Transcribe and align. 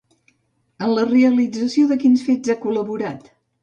En 0.87 0.93
la 0.95 1.05
realització 1.11 1.93
de 1.95 2.01
quins 2.07 2.27
fets 2.33 2.53
ha 2.57 2.61
col·laborat? 2.69 3.35